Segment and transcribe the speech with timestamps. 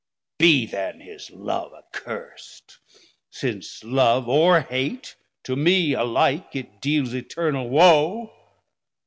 [0.39, 2.79] Be then his Love accurst,
[3.29, 8.33] since love or hate, To me alike, it deals eternal woe.